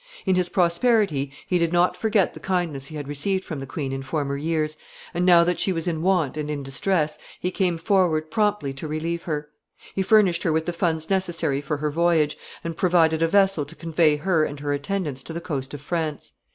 [0.25, 3.91] In his prosperity he did not forget the kindness he had received from the queen
[3.91, 4.75] in former years,
[5.13, 8.87] and, now that she was in want and in distress, he came forward promptly to
[8.87, 9.49] relieve her.
[9.93, 13.75] He furnished her with the funds necessary for her voyage, and provided a vessel to
[13.75, 16.33] convey her and her attendants to the coast of France.